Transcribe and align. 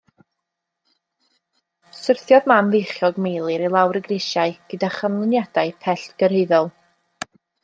Syrthiodd 1.97 2.49
mam 2.51 2.71
feichiog 2.77 3.19
Meilir 3.27 3.67
i 3.67 3.69
lawr 3.77 4.01
y 4.01 4.01
grisiau 4.09 4.57
gyda 4.73 4.91
chanlyniadau 4.97 5.77
pellgyrhaeddol. 5.87 6.73